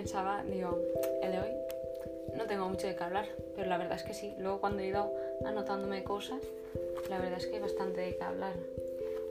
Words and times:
pensaba, 0.00 0.42
digo, 0.50 0.78
el 1.22 1.30
de 1.30 1.38
hoy 1.40 1.50
no 2.34 2.46
tengo 2.46 2.66
mucho 2.70 2.86
de 2.86 2.96
qué 2.96 3.04
hablar, 3.04 3.28
pero 3.54 3.68
la 3.68 3.76
verdad 3.76 3.98
es 3.98 4.02
que 4.02 4.14
sí. 4.14 4.32
Luego 4.38 4.58
cuando 4.58 4.80
he 4.80 4.86
ido 4.86 5.12
anotándome 5.44 6.04
cosas, 6.04 6.40
la 7.10 7.18
verdad 7.18 7.36
es 7.36 7.46
que 7.46 7.56
hay 7.56 7.60
bastante 7.60 8.00
de 8.00 8.16
qué 8.16 8.24
hablar. 8.24 8.54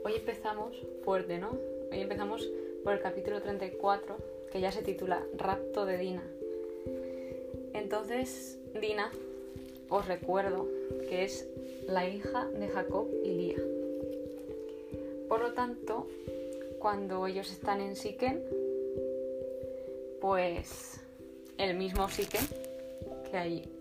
Hoy 0.04 0.14
empezamos 0.14 0.76
fuerte, 1.04 1.38
¿no? 1.38 1.58
Hoy 1.90 2.00
empezamos 2.00 2.48
por 2.84 2.92
el 2.92 3.00
capítulo 3.00 3.42
34, 3.42 4.16
que 4.52 4.60
ya 4.60 4.70
se 4.70 4.82
titula 4.82 5.26
Rapto 5.36 5.86
de 5.86 5.98
Dina. 5.98 6.22
Entonces, 7.74 8.56
Dina, 8.80 9.10
os 9.88 10.06
recuerdo 10.06 10.68
que 11.08 11.24
es 11.24 11.48
la 11.88 12.08
hija 12.08 12.46
de 12.46 12.68
Jacob 12.68 13.08
y 13.24 13.32
Lía. 13.32 13.62
Por 15.28 15.40
lo 15.40 15.52
tanto, 15.52 16.06
cuando 16.78 17.26
ellos 17.26 17.50
están 17.50 17.80
en 17.80 17.96
Siquem, 17.96 18.40
pues 20.20 21.00
el 21.58 21.76
mismo 21.76 22.08
Siquem, 22.08 22.46
que 23.30 23.36
hay 23.36 23.72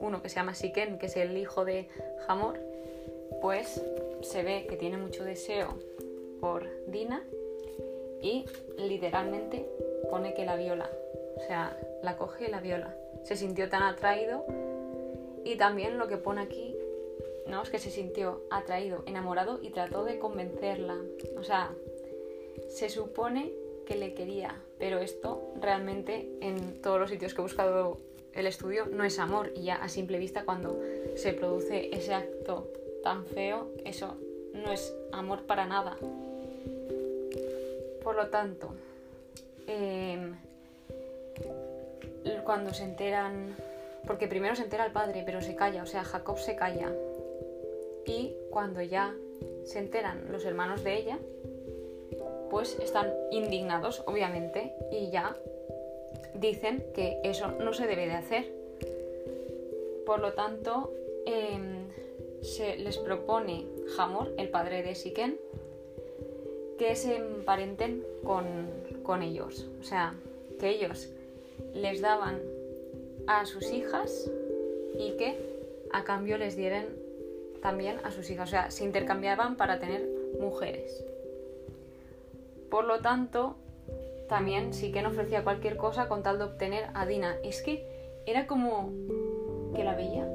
uno 0.00 0.22
que 0.22 0.28
se 0.28 0.36
llama 0.36 0.54
Siquem, 0.54 0.98
que 0.98 1.06
es 1.06 1.16
el 1.16 1.36
hijo 1.36 1.64
de 1.64 1.88
Hamor, 2.26 2.58
pues 3.40 3.82
se 4.22 4.42
ve 4.42 4.66
que 4.68 4.76
tiene 4.76 4.96
mucho 4.96 5.24
deseo 5.24 5.78
por 6.40 6.68
Dina 6.86 7.22
y 8.22 8.46
literalmente 8.78 9.66
pone 10.10 10.34
que 10.34 10.44
la 10.44 10.56
viola, 10.56 10.90
o 11.36 11.40
sea, 11.46 11.78
la 12.02 12.16
coge 12.16 12.48
y 12.48 12.50
la 12.50 12.60
viola. 12.60 12.96
Se 13.24 13.36
sintió 13.36 13.68
tan 13.68 13.82
atraído 13.82 14.44
y 15.44 15.56
también 15.56 15.98
lo 15.98 16.08
que 16.08 16.16
pone 16.16 16.42
aquí, 16.42 16.74
¿no? 17.46 17.62
Es 17.62 17.70
que 17.70 17.78
se 17.78 17.90
sintió 17.90 18.42
atraído, 18.50 19.02
enamorado 19.06 19.58
y 19.62 19.70
trató 19.70 20.04
de 20.04 20.18
convencerla. 20.18 20.96
O 21.38 21.42
sea, 21.42 21.74
se 22.68 22.88
supone 22.88 23.52
le 23.96 24.14
quería, 24.14 24.54
pero 24.78 24.98
esto 24.98 25.52
realmente 25.60 26.30
en 26.40 26.80
todos 26.80 27.00
los 27.00 27.10
sitios 27.10 27.34
que 27.34 27.40
he 27.40 27.42
buscado 27.42 27.98
el 28.34 28.46
estudio 28.46 28.86
no 28.86 29.04
es 29.04 29.18
amor 29.18 29.52
y 29.56 29.64
ya 29.64 29.76
a 29.76 29.88
simple 29.88 30.18
vista 30.18 30.44
cuando 30.44 30.80
se 31.16 31.32
produce 31.32 31.94
ese 31.94 32.14
acto 32.14 32.68
tan 33.02 33.26
feo, 33.26 33.68
eso 33.84 34.16
no 34.52 34.72
es 34.72 34.94
amor 35.12 35.42
para 35.46 35.66
nada. 35.66 35.96
Por 38.02 38.16
lo 38.16 38.28
tanto, 38.28 38.74
em, 39.66 40.34
cuando 42.44 42.74
se 42.74 42.84
enteran, 42.84 43.56
porque 44.06 44.26
primero 44.26 44.56
se 44.56 44.62
entera 44.62 44.86
el 44.86 44.92
padre, 44.92 45.22
pero 45.24 45.40
se 45.40 45.54
calla, 45.54 45.82
o 45.82 45.86
sea, 45.86 46.04
Jacob 46.04 46.38
se 46.38 46.56
calla. 46.56 46.92
Y 48.06 48.34
cuando 48.50 48.82
ya 48.82 49.14
se 49.64 49.78
enteran 49.78 50.32
los 50.32 50.44
hermanos 50.44 50.82
de 50.82 50.96
ella, 50.96 51.18
pues 52.50 52.78
están 52.80 53.12
indignados, 53.30 54.02
obviamente, 54.06 54.74
y 54.90 55.10
ya 55.10 55.36
dicen 56.34 56.84
que 56.94 57.20
eso 57.24 57.52
no 57.52 57.72
se 57.72 57.86
debe 57.86 58.06
de 58.06 58.14
hacer. 58.14 58.52
Por 60.04 60.20
lo 60.20 60.32
tanto, 60.32 60.92
em, 61.26 61.88
se 62.42 62.76
les 62.76 62.98
propone 62.98 63.66
Hamor, 63.96 64.32
el 64.36 64.48
padre 64.48 64.82
de 64.82 64.94
Siquén, 64.94 65.38
que 66.78 66.96
se 66.96 67.16
emparenten 67.16 68.04
con, 68.24 68.68
con 69.02 69.22
ellos. 69.22 69.68
O 69.80 69.84
sea, 69.84 70.14
que 70.58 70.70
ellos 70.70 71.08
les 71.74 72.00
daban 72.00 72.40
a 73.26 73.46
sus 73.46 73.70
hijas 73.70 74.30
y 74.98 75.12
que 75.12 75.36
a 75.92 76.04
cambio 76.04 76.38
les 76.38 76.56
dieran 76.56 76.86
también 77.62 77.98
a 78.02 78.10
sus 78.10 78.30
hijas. 78.30 78.48
O 78.48 78.50
sea, 78.50 78.70
se 78.70 78.84
intercambiaban 78.84 79.56
para 79.56 79.78
tener 79.78 80.08
mujeres. 80.40 81.04
Por 82.70 82.84
lo 82.84 83.00
tanto, 83.00 83.56
también 84.28 84.72
sí 84.72 84.92
que 84.92 85.04
ofrecía 85.04 85.42
cualquier 85.42 85.76
cosa 85.76 86.08
con 86.08 86.22
tal 86.22 86.38
de 86.38 86.44
obtener 86.44 86.88
a 86.94 87.04
Dina. 87.04 87.36
Es 87.42 87.62
que 87.62 87.84
era 88.26 88.46
como 88.46 88.92
que 89.74 89.84
la 89.84 89.94
veía, 89.94 90.28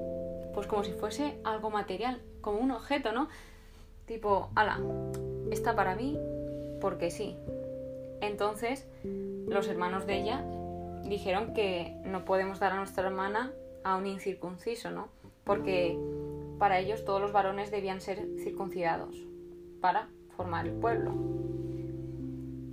pues 0.53 0.67
como 0.67 0.83
si 0.83 0.91
fuese 0.91 1.37
algo 1.43 1.69
material, 1.69 2.21
como 2.41 2.59
un 2.59 2.71
objeto, 2.71 3.11
¿no? 3.11 3.29
Tipo, 4.05 4.49
ala, 4.55 4.79
está 5.49 5.75
para 5.75 5.95
mí 5.95 6.19
porque 6.81 7.09
sí. 7.09 7.37
Entonces, 8.21 8.85
los 9.47 9.67
hermanos 9.67 10.05
de 10.05 10.17
ella 10.17 10.43
dijeron 11.03 11.53
que 11.53 11.95
no 12.03 12.25
podemos 12.25 12.59
dar 12.59 12.73
a 12.73 12.77
nuestra 12.77 13.07
hermana 13.07 13.51
a 13.83 13.95
un 13.95 14.07
incircunciso, 14.07 14.91
¿no? 14.91 15.07
Porque 15.43 15.97
para 16.59 16.79
ellos 16.79 17.05
todos 17.05 17.21
los 17.21 17.31
varones 17.31 17.71
debían 17.71 18.01
ser 18.01 18.25
circuncidados 18.43 19.15
para 19.81 20.09
formar 20.35 20.67
el 20.67 20.73
pueblo. 20.73 21.13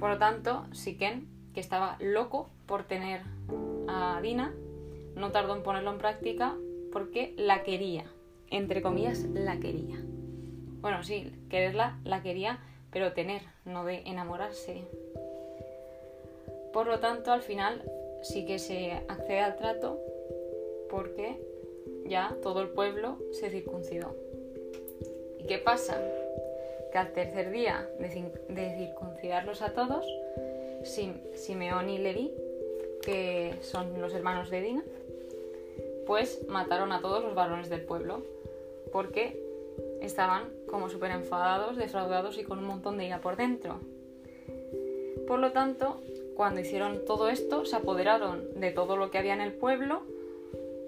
Por 0.03 0.11
lo 0.11 0.19
tanto, 0.19 0.67
Siquén, 0.73 1.29
que 1.55 1.61
estaba 1.61 1.97
loco 2.01 2.51
por 2.67 2.83
tener 2.83 3.21
a 3.87 4.19
Dina, 4.21 4.53
no 5.15 5.31
tardó 5.31 5.55
en 5.55 5.63
ponerlo 5.63 5.93
en 5.93 5.99
práctica 5.99 6.57
porque 6.91 7.35
la 7.37 7.63
quería. 7.63 8.07
Entre 8.51 8.83
comillas, 8.83 9.21
la 9.21 9.61
quería. 9.61 10.03
Bueno, 10.81 11.05
sí, 11.05 11.33
quererla 11.49 12.01
la 12.03 12.21
quería, 12.21 12.59
pero 12.91 13.13
tener, 13.13 13.43
no 13.65 13.85
de 13.85 14.03
enamorarse. 14.05 14.83
Por 16.73 16.89
lo 16.89 16.99
tanto, 16.99 17.31
al 17.31 17.43
final 17.43 17.89
sí 18.25 18.45
que 18.45 18.59
se 18.59 19.05
accede 19.07 19.39
al 19.39 19.55
trato 19.55 20.01
porque 20.91 21.41
ya 22.07 22.37
todo 22.43 22.61
el 22.61 22.71
pueblo 22.71 23.19
se 23.31 23.51
circuncidó. 23.51 24.17
¿Y 25.39 25.47
qué 25.47 25.59
pasa? 25.59 25.97
Que 26.93 26.99
al 26.99 27.13
tercer 27.13 27.51
día 27.51 27.89
de, 27.99 28.77
circuncidarlos 28.77 29.63
a 29.63 29.73
todos, 29.73 30.07
Simeón 31.35 31.89
y 31.89 31.99
Levi, 31.99 32.33
que 33.03 33.55
son 33.63 34.01
los 34.01 34.15
hermanos 34.15 34.51
de 34.51 34.61
Dina, 34.61 34.85
pues 36.07 36.47
mataron 36.49 36.93
a 36.93 37.01
todos 37.01 37.25
los 37.25 37.35
varones 37.35 37.71
del 37.71 37.81
pueblo, 37.81 38.23
porque 38.93 39.43
estaban 40.03 40.51
como 40.69 40.91
súper 40.91 41.13
enfadados, 41.13 41.77
defraudados 41.77 42.37
y 42.39 42.45
con 42.45 42.59
un 42.59 42.67
montón 42.67 42.99
de 42.99 43.07
ira 43.07 43.21
por 43.21 43.37
dentro. 43.37 43.81
Por 45.27 45.39
lo 45.39 45.53
tanto, 45.53 46.01
cuando 46.37 46.61
hicieron 46.61 47.05
todo 47.07 47.29
esto, 47.31 47.65
se 47.65 47.77
apoderaron 47.77 48.61
de 48.61 48.71
todo 48.71 48.97
lo 48.97 49.11
que 49.11 49.19
había 49.19 49.35
en 49.35 49.41
el 49.41 49.53
pueblo, 49.53 50.03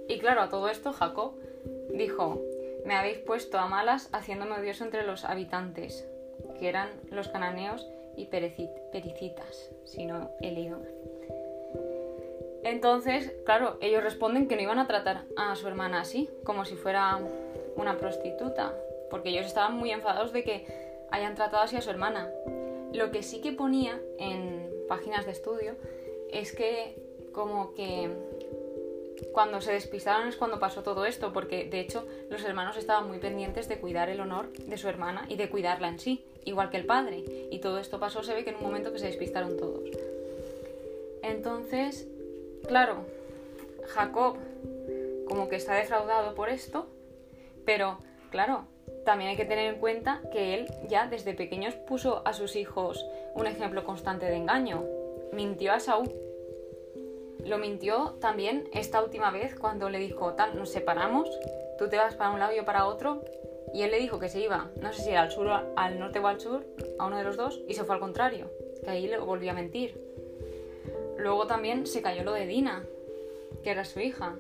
y 0.07 0.19
claro, 0.19 0.43
a 0.43 0.51
todo 0.51 0.69
esto 0.69 0.93
Jacob 0.93 1.33
dijo, 1.95 2.43
me 2.85 2.95
habéis 2.95 3.19
puesto 3.19 3.59
a 3.59 3.67
malas 3.67 4.09
haciéndome 4.13 4.57
odioso 4.57 4.85
entre 4.85 5.07
los 5.07 5.25
habitantes, 5.25 6.07
que 6.59 6.69
eran 6.69 6.91
los 7.11 7.29
cananeos 7.29 7.89
y 8.17 8.27
pericitas, 8.27 9.71
si 9.85 10.07
no 10.07 10.31
he 10.41 10.53
leído. 10.53 10.79
Entonces, 12.63 13.33
claro, 13.45 13.77
ellos 13.81 14.03
responden 14.03 14.49
que 14.49 14.57
no 14.57 14.63
iban 14.63 14.79
a 14.79 14.87
tratar 14.87 15.25
a 15.37 15.55
su 15.57 15.69
hermana 15.69 16.01
así, 16.01 16.31
como 16.45 16.65
si 16.65 16.77
fuera 16.77 17.19
una 17.77 17.99
prostituta, 17.99 18.75
porque 19.11 19.31
ellos 19.31 19.47
estaban 19.47 19.77
muy 19.77 19.91
enfadados 19.91 20.33
de 20.33 20.45
que 20.45 20.67
hayan 21.11 21.35
tratado 21.35 21.63
así 21.63 21.77
a 21.77 21.83
su 21.83 21.91
hermana. 21.91 22.31
Lo 22.93 23.11
que 23.11 23.23
sí 23.23 23.41
que 23.41 23.53
ponía 23.53 24.01
en 24.19 24.73
páginas 24.89 25.27
de 25.27 25.33
estudio 25.33 25.77
es 26.31 26.55
que 26.55 26.97
como 27.33 27.75
que 27.75 28.11
cuando 29.33 29.61
se 29.61 29.73
despistaron 29.73 30.29
es 30.29 30.37
cuando 30.37 30.59
pasó 30.59 30.83
todo 30.83 31.07
esto, 31.07 31.33
porque 31.33 31.65
de 31.65 31.81
hecho 31.81 32.07
los 32.31 32.45
hermanos 32.45 32.77
estaban 32.77 33.09
muy 33.09 33.19
pendientes 33.19 33.69
de 33.69 33.79
cuidar 33.79 34.09
el 34.09 34.21
honor 34.21 34.53
de 34.53 34.77
su 34.77 34.89
hermana 34.89 35.27
y 35.29 35.37
de 35.37 35.49
cuidarla 35.49 35.89
en 35.89 35.99
sí, 35.99 36.25
igual 36.45 36.71
que 36.71 36.77
el 36.77 36.87
padre. 36.87 37.25
Y 37.51 37.59
todo 37.59 37.79
esto 37.79 38.01
pasó, 38.01 38.23
se 38.23 38.35
ve 38.35 38.45
que 38.45 38.51
en 38.51 38.57
un 38.57 38.63
momento 38.63 38.93
que 38.93 38.99
se 38.99 39.07
despistaron 39.07 39.57
todos. 39.57 39.89
Entonces, 41.23 42.07
claro, 42.67 43.07
Jacob 43.89 44.37
como 45.27 45.49
que 45.49 45.57
está 45.57 45.75
defraudado 45.75 46.35
por 46.35 46.49
esto, 46.49 46.87
pero 47.65 47.99
claro, 48.31 48.67
también 49.05 49.31
hay 49.31 49.37
que 49.37 49.45
tener 49.45 49.73
en 49.73 49.81
cuenta 49.81 50.21
que 50.33 50.55
él 50.55 50.67
ya 50.89 51.07
desde 51.07 51.35
pequeños 51.35 51.75
puso 51.75 52.23
a 52.27 52.33
sus 52.33 52.57
hijos 52.57 53.05
un 53.35 53.47
ejemplo 53.47 53.85
constante 53.85 54.27
de 54.27 54.37
engaño. 54.37 54.85
Mintió 55.33 55.73
a 55.73 55.81
Saúl 55.81 56.13
lo 57.45 57.59
mintió 57.59 58.17
también 58.21 58.69
esta 58.73 59.03
última 59.03 59.31
vez 59.31 59.55
cuando 59.55 59.91
le 59.91 59.99
dijo, 59.99 60.35
tal, 60.35 60.57
nos 60.57 60.71
separamos, 60.71 61.29
tú 61.79 61.89
te 61.89 61.97
vas 61.97 62.15
para 62.15 62.31
un 62.31 62.39
lado 62.39 62.53
y 62.53 62.57
yo 62.57 62.65
para 62.65 62.87
otro. 62.87 63.23
Y 63.73 63.83
él 63.83 63.91
le 63.91 63.99
dijo 63.99 64.19
que 64.19 64.29
se 64.29 64.41
iba, 64.41 64.71
no 64.81 64.93
sé 64.93 65.03
si 65.03 65.11
era 65.11 65.23
al 65.23 65.33
sur, 65.33 65.49
al 65.49 65.99
norte 65.99 66.21
o 66.21 66.27
al 66.27 66.41
sur, 66.41 66.65
a 66.99 67.07
uno 67.07 67.19
de 67.19 67.25
los 67.25 67.37
dos, 67.37 67.61
y 67.67 67.75
se 67.75 67.85
fue 67.85 67.97
al 67.97 68.01
contrario, 68.01 68.51
que 68.85 68.91
ahí 68.91 69.09
le 69.09 69.19
volvió 69.19 69.51
a 69.51 69.55
mentir. 69.55 70.01
Luego 71.19 71.47
también 71.47 71.87
se 71.87 72.01
cayó 72.01 72.23
lo 72.23 72.33
de 72.33 72.47
Dina, 72.47 72.85
que 73.63 73.71
era 73.71 73.85
su 73.85 74.01
hija. 74.01 74.37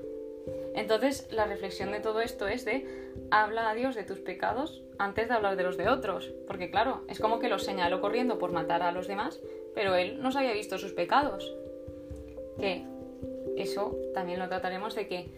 Entonces 0.74 1.26
la 1.30 1.46
reflexión 1.46 1.90
de 1.90 2.00
todo 2.00 2.20
esto 2.20 2.46
es 2.46 2.64
de 2.64 2.86
habla 3.30 3.70
a 3.70 3.74
Dios 3.74 3.94
de 3.94 4.04
tus 4.04 4.20
pecados 4.20 4.82
antes 4.98 5.28
de 5.28 5.34
hablar 5.34 5.56
de 5.56 5.62
los 5.62 5.76
de 5.76 5.88
otros, 5.88 6.32
porque 6.46 6.70
claro, 6.70 7.02
es 7.08 7.18
como 7.18 7.38
que 7.38 7.48
los 7.48 7.64
señaló 7.64 8.00
corriendo 8.00 8.38
por 8.38 8.52
matar 8.52 8.82
a 8.82 8.92
los 8.92 9.08
demás, 9.08 9.40
pero 9.74 9.94
él 9.94 10.20
no 10.22 10.30
se 10.30 10.38
había 10.38 10.52
visto 10.52 10.78
sus 10.78 10.92
pecados. 10.92 11.56
Eso 13.56 13.96
también 14.14 14.38
lo 14.38 14.48
trataremos 14.48 14.94
de 14.94 15.06
que 15.06 15.30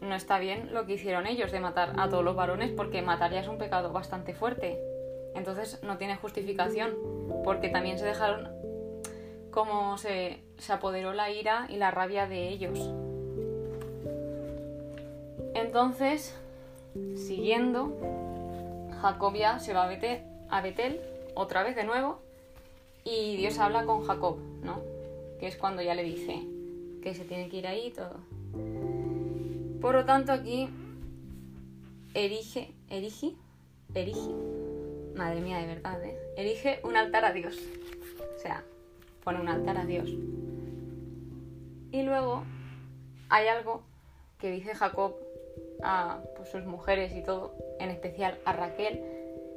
no 0.00 0.14
está 0.14 0.38
bien 0.38 0.74
lo 0.74 0.84
que 0.84 0.94
hicieron 0.94 1.26
ellos 1.26 1.52
de 1.52 1.60
matar 1.60 1.92
a 1.96 2.08
todos 2.08 2.24
los 2.24 2.34
varones 2.34 2.72
porque 2.72 3.02
matar 3.02 3.32
ya 3.32 3.40
es 3.40 3.48
un 3.48 3.58
pecado 3.58 3.92
bastante 3.92 4.34
fuerte. 4.34 4.78
Entonces 5.34 5.80
no 5.82 5.96
tiene 5.96 6.16
justificación 6.16 6.94
porque 7.44 7.68
también 7.68 7.98
se 7.98 8.04
dejaron 8.04 8.48
cómo 9.50 9.96
se, 9.98 10.40
se 10.58 10.72
apoderó 10.72 11.12
la 11.12 11.30
ira 11.30 11.66
y 11.68 11.76
la 11.76 11.90
rabia 11.90 12.26
de 12.26 12.48
ellos. 12.48 12.90
Entonces, 15.54 16.34
siguiendo, 17.14 17.92
Jacob 19.00 19.34
ya 19.34 19.58
se 19.60 19.72
va 19.72 19.84
a 19.84 20.60
Betel 20.62 21.00
otra 21.34 21.62
vez 21.62 21.76
de 21.76 21.84
nuevo 21.84 22.18
y 23.04 23.36
Dios 23.36 23.58
habla 23.58 23.84
con 23.84 24.04
Jacob, 24.04 24.38
¿no? 24.62 24.80
Que 25.38 25.46
es 25.46 25.56
cuando 25.56 25.82
ya 25.82 25.94
le 25.94 26.02
dice 26.02 26.51
que 27.02 27.14
se 27.14 27.24
tiene 27.24 27.48
que 27.48 27.58
ir 27.58 27.66
ahí 27.66 27.88
y 27.88 27.90
todo. 27.90 28.16
Por 29.80 29.94
lo 29.94 30.04
tanto, 30.04 30.32
aquí 30.32 30.68
erige, 32.14 32.72
erige, 32.88 33.34
erige, 33.94 34.30
madre 35.16 35.40
mía 35.40 35.58
de 35.58 35.66
verdad, 35.66 36.02
¿eh? 36.04 36.16
Erige 36.36 36.80
un 36.84 36.96
altar 36.96 37.24
a 37.24 37.32
Dios. 37.32 37.58
O 38.36 38.38
sea, 38.38 38.64
pone 39.24 39.40
un 39.40 39.48
altar 39.48 39.76
a 39.76 39.84
Dios. 39.84 40.08
Y 41.90 42.02
luego 42.02 42.44
hay 43.28 43.48
algo 43.48 43.82
que 44.38 44.50
dice 44.50 44.74
Jacob 44.74 45.16
a 45.82 46.20
pues, 46.36 46.48
sus 46.48 46.64
mujeres 46.64 47.12
y 47.14 47.22
todo, 47.22 47.54
en 47.80 47.90
especial 47.90 48.38
a 48.44 48.52
Raquel, 48.52 49.00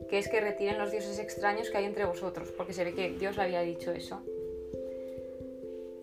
que 0.10 0.18
es 0.18 0.28
que 0.28 0.42
retiren 0.42 0.78
los 0.78 0.92
dioses 0.92 1.20
extraños 1.20 1.70
que 1.70 1.78
hay 1.78 1.86
entre 1.86 2.06
vosotros, 2.06 2.52
porque 2.52 2.74
se 2.74 2.84
ve 2.84 2.94
que 2.94 3.12
Dios 3.12 3.38
le 3.38 3.44
había 3.44 3.62
dicho 3.62 3.92
eso. 3.92 4.22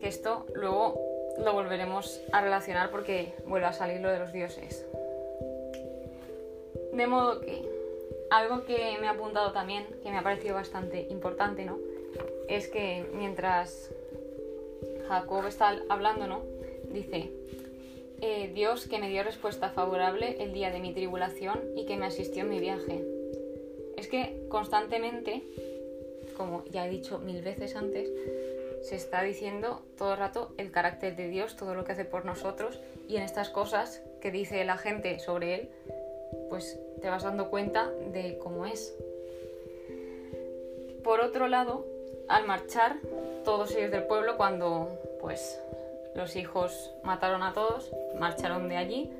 Que 0.00 0.08
esto 0.08 0.46
luego 0.54 1.11
lo 1.38 1.52
volveremos 1.52 2.20
a 2.32 2.40
relacionar 2.40 2.90
porque 2.90 3.34
vuelve 3.46 3.66
a 3.66 3.72
salir 3.72 4.00
lo 4.00 4.10
de 4.10 4.18
los 4.18 4.32
dioses. 4.32 4.86
De 6.92 7.06
modo 7.06 7.40
que 7.40 7.62
algo 8.30 8.64
que 8.64 8.96
me 9.00 9.06
ha 9.08 9.12
apuntado 9.12 9.52
también, 9.52 9.86
que 10.02 10.10
me 10.10 10.18
ha 10.18 10.22
parecido 10.22 10.54
bastante 10.54 11.06
importante, 11.10 11.64
¿no? 11.64 11.78
Es 12.48 12.68
que 12.68 13.06
mientras 13.14 13.90
Jacob 15.08 15.46
está 15.46 15.80
hablando, 15.88 16.26
¿no? 16.26 16.42
Dice, 16.90 17.30
eh, 18.20 18.50
Dios 18.54 18.86
que 18.86 18.98
me 18.98 19.08
dio 19.08 19.22
respuesta 19.22 19.70
favorable 19.70 20.36
el 20.40 20.52
día 20.52 20.70
de 20.70 20.80
mi 20.80 20.92
tribulación 20.92 21.60
y 21.76 21.86
que 21.86 21.96
me 21.96 22.06
asistió 22.06 22.42
en 22.42 22.50
mi 22.50 22.60
viaje. 22.60 23.04
Es 23.96 24.08
que 24.08 24.46
constantemente, 24.48 25.42
como 26.36 26.64
ya 26.70 26.86
he 26.86 26.90
dicho 26.90 27.18
mil 27.18 27.42
veces 27.42 27.76
antes, 27.76 28.10
se 28.82 28.96
está 28.96 29.22
diciendo 29.22 29.82
todo 29.96 30.12
el 30.12 30.18
rato 30.18 30.52
el 30.58 30.70
carácter 30.70 31.16
de 31.16 31.28
Dios, 31.28 31.56
todo 31.56 31.74
lo 31.74 31.84
que 31.84 31.92
hace 31.92 32.04
por 32.04 32.24
nosotros 32.24 32.80
y 33.08 33.16
en 33.16 33.22
estas 33.22 33.48
cosas 33.48 34.02
que 34.20 34.30
dice 34.30 34.64
la 34.64 34.76
gente 34.76 35.18
sobre 35.18 35.54
Él, 35.54 35.70
pues 36.48 36.78
te 37.00 37.08
vas 37.08 37.22
dando 37.22 37.50
cuenta 37.50 37.90
de 38.12 38.38
cómo 38.38 38.66
es. 38.66 38.94
Por 41.02 41.20
otro 41.20 41.48
lado, 41.48 41.84
al 42.28 42.46
marchar, 42.46 42.96
todos 43.44 43.74
ellos 43.74 43.90
del 43.90 44.04
pueblo, 44.04 44.36
cuando 44.36 44.88
pues 45.20 45.60
los 46.14 46.36
hijos 46.36 46.92
mataron 47.02 47.42
a 47.42 47.52
todos, 47.52 47.90
marcharon 48.18 48.68
de 48.68 48.76
allí 48.76 49.10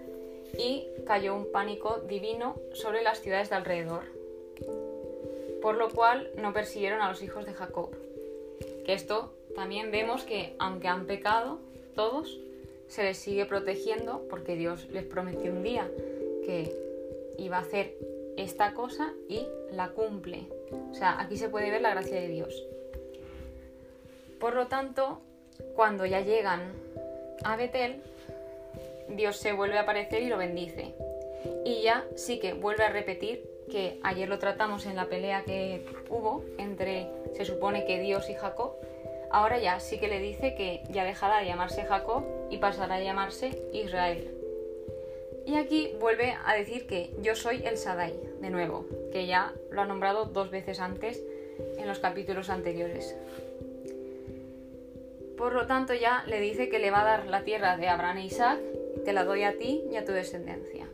y 0.56 0.87
cayó 1.06 1.35
un 1.35 1.50
pánico 1.50 2.00
divino 2.06 2.56
sobre 2.73 3.03
las 3.03 3.20
ciudades 3.20 3.50
de 3.50 3.56
alrededor, 3.56 4.05
por 5.61 5.76
lo 5.76 5.91
cual 5.91 6.31
no 6.37 6.53
persiguieron 6.53 7.00
a 7.00 7.09
los 7.09 7.23
hijos 7.23 7.47
de 7.47 7.55
Jacob. 7.55 7.91
Que 8.85 8.94
esto 8.94 9.32
también 9.54 9.90
vemos 9.90 10.25
que 10.25 10.54
aunque 10.58 10.88
han 10.88 11.06
pecado 11.06 11.60
todos, 11.94 12.38
se 12.88 13.02
les 13.02 13.19
sigue 13.19 13.46
protegiendo 13.46 14.26
porque 14.28 14.56
Dios 14.56 14.88
les 14.90 15.04
prometió 15.04 15.50
un 15.50 15.62
día 15.62 15.90
que 16.44 16.75
iba 17.38 17.58
a 17.58 17.60
hacer 17.60 17.96
esta 18.37 18.75
cosa 18.75 19.12
y 19.28 19.46
la 19.72 19.88
cumple. 19.88 20.46
O 20.90 20.94
sea, 20.94 21.20
aquí 21.20 21.37
se 21.37 21.49
puede 21.49 21.70
ver 21.70 21.82
la 21.82 21.90
gracia 21.90 22.20
de 22.20 22.28
Dios. 22.28 22.66
Por 24.38 24.54
lo 24.54 24.66
tanto, 24.66 25.20
cuando 25.76 26.04
ya 26.06 26.20
llegan 26.20 26.72
a 27.44 27.56
Betel, 27.56 28.02
Dios 29.08 29.37
se 29.37 29.52
vuelve 29.52 29.78
a 29.78 29.82
aparecer 29.82 30.22
y 30.22 30.28
lo 30.28 30.38
bendice. 30.38 30.94
Y 31.64 31.82
ya 31.82 32.04
sí 32.16 32.38
que 32.38 32.52
vuelve 32.54 32.84
a 32.84 32.90
repetir 32.90 33.49
que 33.70 33.99
ayer 34.02 34.28
lo 34.28 34.38
tratamos 34.38 34.87
en 34.87 34.96
la 34.96 35.06
pelea 35.06 35.44
que 35.44 35.87
hubo 36.10 36.44
entre, 36.58 37.08
se 37.34 37.44
supone 37.44 37.87
que 37.87 38.00
Dios 38.00 38.28
y 38.28 38.34
Jacob, 38.34 38.75
ahora 39.32 39.58
ya 39.58 39.81
sí 39.81 39.99
que 39.99 40.08
le 40.08 40.20
dice 40.20 40.55
que 40.55 40.82
ya 40.90 41.05
dejará 41.05 41.38
de 41.38 41.46
llamarse 41.46 41.84
Jacob 41.84 42.25
y 42.50 42.58
pasará 42.58 42.96
a 42.96 43.02
llamarse 43.02 43.62
Israel. 43.73 44.31
Y 45.46 45.56
aquí 45.56 45.93
vuelve 45.99 46.37
a 46.44 46.55
decir 46.55 46.87
que 46.87 47.11
yo 47.20 47.34
soy 47.34 47.62
el 47.64 47.76
Sadai, 47.76 48.14
de 48.40 48.50
nuevo, 48.50 48.87
que 49.11 49.26
ya 49.26 49.52
lo 49.70 49.82
ha 49.82 49.87
nombrado 49.87 50.26
dos 50.26 50.50
veces 50.50 50.79
antes 50.79 51.23
en 51.79 51.88
los 51.88 51.99
capítulos 51.99 52.49
anteriores. 52.49 53.17
Por 55.37 55.55
lo 55.55 55.67
tanto 55.67 55.94
ya 55.94 56.23
le 56.28 56.38
dice 56.38 56.69
que 56.69 56.78
le 56.78 56.90
va 56.90 57.00
a 57.00 57.05
dar 57.05 57.26
la 57.26 57.43
tierra 57.43 57.76
de 57.76 57.88
Abraham 57.88 58.19
e 58.19 58.26
Isaac, 58.26 58.61
te 59.05 59.12
la 59.12 59.25
doy 59.25 59.43
a 59.43 59.58
ti 59.58 59.82
y 59.90 59.96
a 59.96 60.05
tu 60.05 60.12
descendencia. 60.12 60.87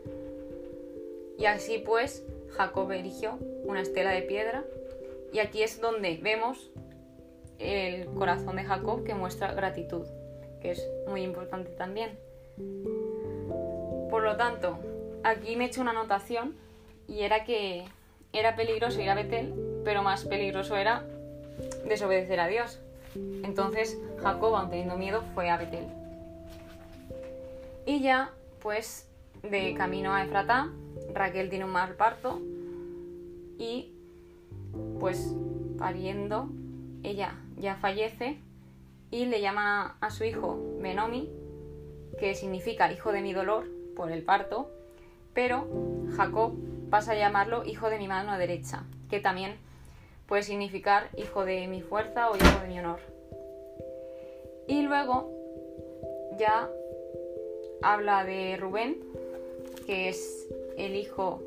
Y 1.39 1.45
así 1.45 1.79
pues 1.79 2.25
Jacob 2.53 2.91
erigió 2.93 3.39
una 3.65 3.83
estela 3.83 4.13
de 4.13 4.23
piedra 4.23 4.65
y 5.33 5.41
aquí 5.41 5.63
es 5.63 5.81
donde 5.81 6.19
vemos 6.23 6.71
el 7.59 8.07
corazón 8.07 8.57
de 8.57 8.65
Jacob 8.65 9.05
que 9.05 9.15
muestra 9.15 9.53
gratitud, 9.53 10.07
que 10.61 10.73
es 10.73 10.89
muy 11.09 11.23
importante 11.23 11.71
también. 11.71 12.19
Por 14.11 14.23
lo 14.23 14.37
tanto, 14.37 14.79
aquí 15.25 15.57
me 15.57 15.65
he 15.65 15.67
hecho 15.69 15.81
una 15.81 15.91
anotación 15.91 16.55
y 17.07 17.21
era 17.21 17.45
que 17.45 17.85
era 18.33 18.57
peligroso 18.57 19.01
ir 19.01 19.11
a 19.11 19.15
Betel, 19.15 19.55
pero 19.85 20.03
más 20.03 20.25
peligroso 20.25 20.77
era 20.77 21.05
desobedecer 21.87 22.41
a 22.41 22.47
Dios. 22.47 22.79
Entonces 23.15 23.99
Jacob, 24.23 24.55
aun 24.55 24.71
teniendo 24.71 24.97
miedo, 24.97 25.23
fue 25.35 25.51
a 25.51 25.57
Betel. 25.57 25.87
Y 27.87 28.01
ya, 28.01 28.33
pues, 28.61 29.09
de 29.43 29.75
camino 29.75 30.13
a 30.13 30.23
Efratá, 30.23 30.71
Raquel 31.15 31.49
tiene 31.49 31.65
un 31.65 31.71
mal 31.71 31.95
parto 31.95 32.41
y, 33.59 33.93
pues, 35.01 35.35
pariendo, 35.79 36.51
ella 37.03 37.35
ya 37.57 37.77
fallece 37.77 38.39
y 39.11 39.27
le 39.27 39.41
llama 39.41 39.97
a 40.01 40.11
su 40.11 40.25
hijo 40.25 40.59
Benomi, 40.81 41.31
que 42.19 42.35
significa 42.35 42.93
hijo 42.93 43.13
de 43.13 43.23
mi 43.23 43.33
dolor 43.33 43.67
por 43.97 44.11
el 44.13 44.23
parto, 44.23 44.71
pero 45.35 45.67
Jacob 46.17 46.55
pasa 46.91 47.13
a 47.13 47.17
llamarlo 47.17 47.65
hijo 47.65 47.91
de 47.91 47.99
mi 47.99 48.09
mano 48.09 48.37
derecha, 48.39 48.85
que 49.11 49.21
también 49.21 49.57
puede 50.27 50.43
significar 50.43 51.09
hijo 51.17 51.45
de 51.45 51.67
mi 51.69 51.81
fuerza 51.81 52.31
o 52.31 52.37
hijo 52.37 52.61
de 52.61 52.69
mi 52.69 52.79
honor. 52.79 53.01
Y 54.67 54.83
luego 54.83 55.31
ya 56.39 56.69
habla 57.83 58.25
de 58.25 58.57
Rubén, 58.57 58.99
que 59.87 60.09
es 60.09 60.47
el 60.77 60.95
hijo 60.95 61.43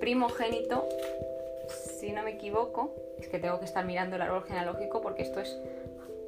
primogénito, 0.00 0.86
si 1.98 2.12
no 2.12 2.22
me 2.22 2.32
equivoco, 2.32 2.94
es 3.18 3.28
que 3.28 3.38
tengo 3.38 3.58
que 3.58 3.64
estar 3.64 3.84
mirando 3.84 4.16
el 4.16 4.22
árbol 4.22 4.44
genealógico 4.44 5.00
porque 5.00 5.22
esto 5.22 5.40
es 5.40 5.56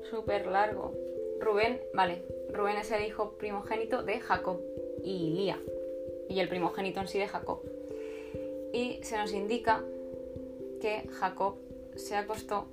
súper 0.09 0.47
largo. 0.47 0.95
Rubén, 1.41 1.81
vale, 1.95 2.23
Rubén 2.53 2.77
es 2.77 2.91
el 2.91 3.05
hijo 3.05 3.33
primogénito 3.33 4.03
de 4.03 4.21
Jacob 4.21 4.61
y 5.03 5.31
Lía, 5.31 5.59
y 6.29 6.41
el 6.41 6.49
primogénito 6.49 7.01
en 7.01 7.09
sí 7.09 7.19
de 7.19 7.29
Jacob. 7.29 7.61
Y 8.73 9.01
se 9.03 9.17
nos 9.17 9.33
indica 9.33 9.83
que 10.81 11.09
Jacob 11.19 11.57
se 11.97 12.17
acostó 12.17 12.67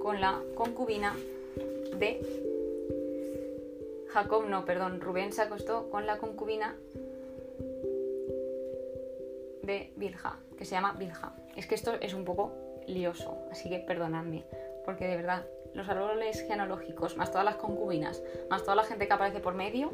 con 0.00 0.20
la 0.20 0.40
concubina 0.54 1.14
de 1.96 2.20
Jacob, 4.08 4.46
no, 4.48 4.64
perdón, 4.64 5.00
Rubén 5.00 5.32
se 5.32 5.42
acostó 5.42 5.88
con 5.90 6.06
la 6.06 6.18
concubina 6.18 6.76
de 9.62 9.92
Bilha, 9.96 10.38
que 10.58 10.64
se 10.64 10.72
llama 10.72 10.94
Bilha. 10.98 11.32
Es 11.56 11.66
que 11.66 11.74
esto 11.74 11.94
es 12.00 12.14
un 12.14 12.24
poco 12.24 12.52
lioso, 12.86 13.36
así 13.50 13.68
que 13.68 13.78
perdonadme, 13.78 14.44
porque 14.84 15.06
de 15.06 15.16
verdad, 15.16 15.44
los 15.74 15.88
árboles 15.88 16.44
genealógicos, 16.46 17.16
más 17.16 17.30
todas 17.30 17.44
las 17.44 17.56
concubinas, 17.56 18.22
más 18.48 18.62
toda 18.62 18.76
la 18.76 18.84
gente 18.84 19.06
que 19.06 19.12
aparece 19.12 19.40
por 19.40 19.54
medio, 19.54 19.92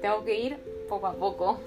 tengo 0.00 0.24
que 0.24 0.38
ir 0.38 0.56
poco 0.88 1.06
a 1.06 1.14
poco. 1.14 1.60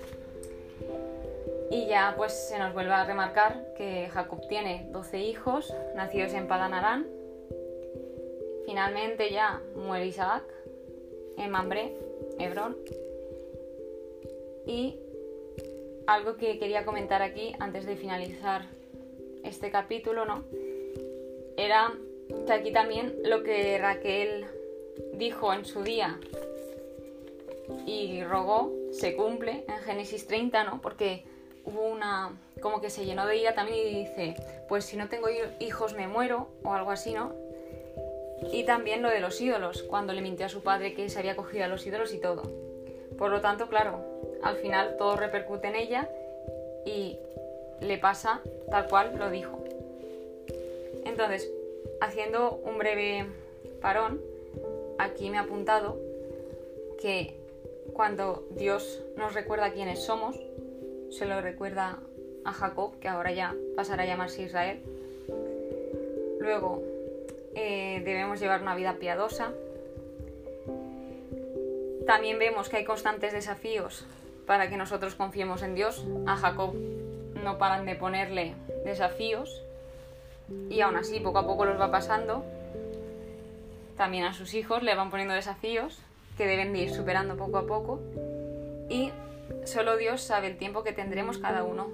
Y 1.71 1.87
ya 1.87 2.13
pues 2.15 2.33
se 2.33 2.59
nos 2.59 2.73
vuelve 2.73 2.93
a 2.93 3.05
remarcar 3.05 3.73
que 3.75 4.09
Jacob 4.09 4.47
tiene 4.47 4.87
12 4.91 5.19
hijos 5.19 5.73
nacidos 5.95 6.33
en 6.33 6.47
Padanarán. 6.47 7.07
Finalmente 8.65 9.31
ya 9.31 9.61
muere 9.75 10.05
Isaac 10.07 10.43
en 11.37 11.53
Hebrón. 12.39 12.77
Y 14.65 14.99
algo 16.07 16.37
que 16.37 16.59
quería 16.59 16.85
comentar 16.85 17.21
aquí 17.21 17.55
antes 17.59 17.85
de 17.85 17.95
finalizar 17.95 18.65
este 19.45 19.71
capítulo, 19.71 20.25
¿no? 20.25 20.43
Era 21.57 21.93
que 22.45 22.53
aquí 22.53 22.71
también 22.71 23.15
lo 23.23 23.43
que 23.43 23.77
Raquel 23.77 24.45
dijo 25.13 25.53
en 25.53 25.65
su 25.65 25.83
día 25.83 26.19
y 27.85 28.23
rogó 28.23 28.71
se 28.91 29.15
cumple 29.15 29.63
en 29.67 29.77
Génesis 29.83 30.27
30, 30.27 30.63
¿no? 30.63 30.81
Porque 30.81 31.23
hubo 31.65 31.81
una 31.81 32.33
como 32.61 32.81
que 32.81 32.89
se 32.89 33.05
llenó 33.05 33.25
de 33.25 33.37
ira 33.37 33.53
también 33.53 33.77
y 33.87 34.05
dice, 34.05 34.35
pues 34.67 34.85
si 34.85 34.97
no 34.97 35.09
tengo 35.09 35.27
hijos 35.59 35.93
me 35.93 36.07
muero 36.07 36.47
o 36.63 36.73
algo 36.73 36.91
así, 36.91 37.13
¿no? 37.13 37.33
Y 38.51 38.63
también 38.63 39.01
lo 39.01 39.09
de 39.09 39.19
los 39.19 39.39
ídolos, 39.41 39.83
cuando 39.83 40.13
le 40.13 40.21
mintió 40.21 40.45
a 40.45 40.49
su 40.49 40.61
padre 40.61 40.93
que 40.93 41.09
se 41.09 41.19
había 41.19 41.35
cogido 41.35 41.65
a 41.65 41.67
los 41.67 41.85
ídolos 41.85 42.13
y 42.13 42.19
todo. 42.19 42.43
Por 43.17 43.31
lo 43.31 43.41
tanto, 43.41 43.67
claro, 43.67 44.03
al 44.43 44.57
final 44.57 44.97
todo 44.97 45.15
repercute 45.15 45.67
en 45.67 45.75
ella 45.75 46.09
y 46.85 47.17
le 47.81 47.97
pasa 47.97 48.41
tal 48.69 48.87
cual 48.87 49.17
lo 49.17 49.29
dijo. 49.29 49.63
Entonces, 51.05 51.49
haciendo 52.01 52.59
un 52.65 52.77
breve 52.77 53.25
parón, 53.81 54.21
aquí 54.97 55.29
me 55.29 55.37
ha 55.37 55.41
apuntado 55.41 55.97
que 56.99 57.35
cuando 57.93 58.45
Dios 58.51 59.01
nos 59.15 59.33
recuerda 59.33 59.71
quiénes 59.71 60.03
somos, 60.03 60.35
se 61.11 61.25
lo 61.25 61.41
recuerda 61.41 61.99
a 62.43 62.53
Jacob, 62.53 62.99
que 62.99 63.07
ahora 63.07 63.31
ya 63.31 63.55
pasará 63.75 64.03
a 64.03 64.05
llamarse 64.05 64.43
Israel. 64.43 64.79
Luego, 66.39 66.83
eh, 67.55 68.01
debemos 68.03 68.39
llevar 68.39 68.61
una 68.61 68.75
vida 68.75 68.97
piadosa. 68.99 69.51
También 72.05 72.37
vemos 72.37 72.69
que 72.69 72.77
hay 72.77 72.85
constantes 72.85 73.33
desafíos 73.33 74.05
para 74.45 74.69
que 74.69 74.77
nosotros 74.77 75.15
confiemos 75.15 75.63
en 75.63 75.73
Dios. 75.73 76.05
A 76.27 76.35
Jacob 76.35 76.75
no 77.45 77.57
paran 77.59 77.85
de 77.85 77.95
ponerle 77.95 78.55
desafíos 78.83 79.61
y 80.69 80.81
aún 80.81 80.97
así 80.97 81.19
poco 81.19 81.37
a 81.39 81.45
poco 81.47 81.63
los 81.63 81.79
va 81.79 81.91
pasando. 81.91 82.43
También 83.95 84.25
a 84.25 84.33
sus 84.33 84.53
hijos 84.55 84.83
le 84.83 84.95
van 84.95 85.11
poniendo 85.11 85.33
desafíos 85.33 85.99
que 86.37 86.47
deben 86.47 86.73
de 86.73 86.79
ir 86.79 86.89
superando 86.91 87.37
poco 87.37 87.59
a 87.59 87.67
poco 87.67 88.01
y 88.89 89.11
solo 89.63 89.95
Dios 89.95 90.21
sabe 90.21 90.47
el 90.47 90.57
tiempo 90.57 90.83
que 90.83 90.91
tendremos 90.91 91.37
cada 91.37 91.63
uno. 91.63 91.87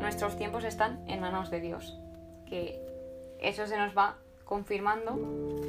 Nuestros 0.00 0.36
tiempos 0.36 0.64
están 0.64 1.08
en 1.08 1.20
manos 1.20 1.50
de 1.50 1.60
Dios, 1.60 1.96
que 2.48 2.78
eso 3.40 3.66
se 3.66 3.78
nos 3.78 3.96
va 3.96 4.16
confirmando 4.44 5.18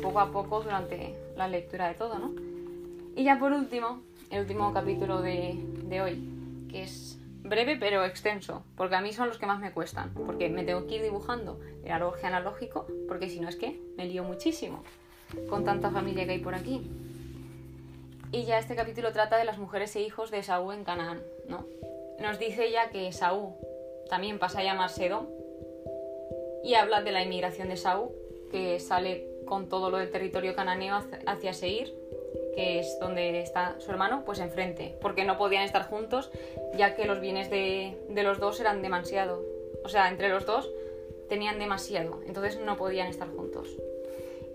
poco 0.01 0.19
a 0.19 0.31
poco 0.31 0.61
durante 0.61 1.15
la 1.35 1.47
lectura 1.47 1.87
de 1.87 1.93
todo, 1.93 2.19
¿no? 2.19 2.33
Y 3.15 3.23
ya 3.23 3.39
por 3.39 3.53
último, 3.53 4.01
el 4.29 4.41
último 4.41 4.73
capítulo 4.73 5.21
de, 5.21 5.55
de 5.83 6.01
hoy, 6.01 6.29
que 6.69 6.83
es 6.83 7.17
breve 7.49 7.77
pero 7.79 8.05
extenso, 8.05 8.63
porque 8.75 8.95
a 8.95 9.01
mí 9.01 9.13
son 9.13 9.27
los 9.27 9.37
que 9.37 9.45
más 9.45 9.59
me 9.59 9.71
cuestan, 9.71 10.13
porque 10.13 10.49
me 10.49 10.63
tengo 10.63 10.87
que 10.87 10.95
ir 10.95 11.01
dibujando 11.01 11.59
el 11.83 11.91
árbol 11.91 12.15
genealógico, 12.15 12.87
porque 13.07 13.29
si 13.29 13.39
no 13.39 13.49
es 13.49 13.55
que 13.55 13.79
me 13.97 14.05
lío 14.05 14.23
muchísimo 14.23 14.83
con 15.49 15.63
tanta 15.63 15.91
familia 15.91 16.25
que 16.25 16.31
hay 16.33 16.39
por 16.39 16.55
aquí. 16.55 16.89
Y 18.31 18.43
ya 18.43 18.59
este 18.59 18.75
capítulo 18.75 19.11
trata 19.11 19.37
de 19.37 19.45
las 19.45 19.57
mujeres 19.57 19.95
e 19.95 20.01
hijos 20.01 20.31
de 20.31 20.43
Saúl 20.43 20.73
en 20.73 20.83
Canaán, 20.83 21.21
¿no? 21.47 21.65
Nos 22.19 22.39
dice 22.39 22.71
ya 22.71 22.89
que 22.89 23.11
Saúl 23.13 23.53
también 24.09 24.39
pasa 24.39 24.59
a 24.59 24.63
llamarse 24.63 25.05
Edom 25.05 25.27
y 26.63 26.73
habla 26.73 27.01
de 27.01 27.11
la 27.11 27.23
inmigración 27.23 27.69
de 27.69 27.77
Saúl, 27.77 28.09
que 28.51 28.79
sale 28.79 29.25
con 29.45 29.69
todo 29.69 29.89
lo 29.89 29.97
del 29.97 30.11
territorio 30.11 30.55
cananeo 30.55 31.01
hacia 31.25 31.53
Seir, 31.53 31.93
que 32.57 32.79
es 32.79 32.97
donde 32.99 33.39
está 33.39 33.75
su 33.77 33.91
hermano, 33.91 34.23
pues 34.25 34.39
enfrente, 34.39 34.97
porque 34.99 35.25
no 35.25 35.37
podían 35.37 35.61
estar 35.61 35.87
juntos, 35.87 36.31
ya 36.75 36.95
que 36.95 37.05
los 37.05 37.21
bienes 37.21 37.51
de, 37.51 37.95
de 38.09 38.23
los 38.23 38.39
dos 38.39 38.59
eran 38.59 38.81
demasiado. 38.81 39.45
O 39.83 39.89
sea, 39.89 40.09
entre 40.09 40.29
los 40.29 40.47
dos 40.47 40.67
tenían 41.29 41.59
demasiado, 41.59 42.19
entonces 42.25 42.59
no 42.59 42.75
podían 42.75 43.07
estar 43.09 43.27
juntos 43.29 43.69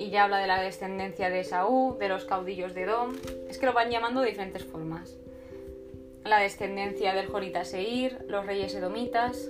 y 0.03 0.11
ya 0.11 0.25
habla 0.25 0.39
de 0.39 0.49
la 0.49 0.61
descendencia 0.61 1.31
de 1.31 1.45
Saúl, 1.45 1.97
de 1.97 2.09
los 2.09 2.25
caudillos 2.25 2.75
de 2.75 2.87
Dom, 2.87 3.15
es 3.49 3.59
que 3.59 3.67
lo 3.67 3.73
van 3.73 3.89
llamando 3.89 4.21
de 4.21 4.31
diferentes 4.31 4.65
formas. 4.65 5.17
La 6.25 6.41
descendencia 6.41 7.15
del 7.15 7.29
Jorita 7.29 7.65
Seir, 7.65 8.25
los 8.27 8.45
reyes 8.45 8.75
edomitas 8.75 9.49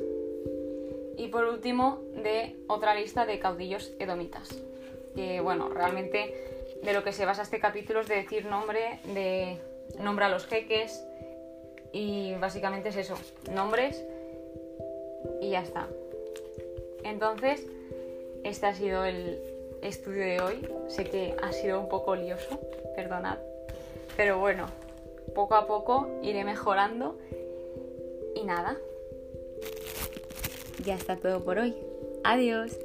y 1.16 1.28
por 1.28 1.44
último 1.44 2.02
de 2.23 2.56
otra 2.66 2.94
lista 2.94 3.25
de 3.25 3.38
caudillos 3.38 3.92
edomitas. 3.99 4.54
Que 5.14 5.40
bueno, 5.40 5.71
realmente 5.71 6.51
de 6.82 6.92
lo 6.92 7.04
que 7.04 7.12
se 7.12 7.24
basa 7.24 7.42
este 7.42 7.60
capítulo 7.60 8.00
es 8.00 8.08
de 8.08 8.16
decir 8.16 8.44
nombre, 8.44 9.00
de 9.04 9.58
nombra 9.98 10.26
a 10.26 10.28
los 10.28 10.46
jeques 10.46 11.04
y 11.92 12.34
básicamente 12.34 12.90
es 12.90 12.96
eso, 12.96 13.14
nombres 13.50 14.04
y 15.40 15.50
ya 15.50 15.62
está. 15.62 15.88
Entonces, 17.04 17.66
este 18.44 18.66
ha 18.66 18.74
sido 18.74 19.04
el, 19.04 19.40
estudio 19.82 20.22
de 20.22 20.40
hoy. 20.40 20.68
Sé 20.88 21.04
que 21.04 21.36
ha 21.42 21.52
sido 21.52 21.80
un 21.80 21.88
poco 21.88 22.14
lioso, 22.14 22.58
perdonad. 22.96 23.38
Pero 24.16 24.38
bueno, 24.38 24.66
poco 25.34 25.54
a 25.54 25.66
poco 25.66 26.08
iré 26.22 26.44
mejorando. 26.44 27.18
Y 28.34 28.44
nada. 28.44 28.78
Ya 30.84 30.94
está 30.94 31.16
todo 31.16 31.44
por 31.44 31.58
hoy. 31.58 31.76
Adiós. 32.24 32.76